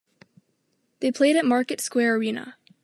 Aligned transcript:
They 0.99 1.11
played 1.11 1.35
at 1.35 1.45
Market 1.45 1.79
Square 1.79 2.15
Arena. 2.15 2.55